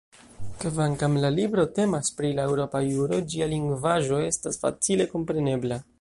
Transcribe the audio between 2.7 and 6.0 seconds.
juro, ĝia lingvaĵo estas facile komprenebla.